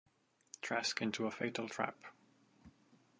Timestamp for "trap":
1.69-1.95